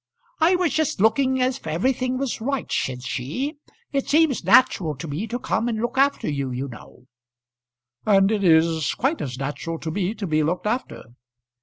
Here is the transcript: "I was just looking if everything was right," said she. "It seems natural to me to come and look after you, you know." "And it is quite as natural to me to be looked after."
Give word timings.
"I 0.39 0.55
was 0.55 0.73
just 0.73 0.99
looking 0.99 1.37
if 1.37 1.67
everything 1.67 2.17
was 2.17 2.41
right," 2.41 2.71
said 2.71 3.03
she. 3.03 3.57
"It 3.91 4.09
seems 4.09 4.43
natural 4.43 4.95
to 4.95 5.07
me 5.07 5.27
to 5.27 5.37
come 5.37 5.67
and 5.69 5.79
look 5.79 5.95
after 5.95 6.27
you, 6.27 6.49
you 6.49 6.67
know." 6.69 7.05
"And 8.03 8.31
it 8.31 8.43
is 8.43 8.95
quite 8.95 9.21
as 9.21 9.37
natural 9.37 9.77
to 9.77 9.91
me 9.91 10.15
to 10.15 10.25
be 10.25 10.41
looked 10.41 10.65
after." 10.65 11.03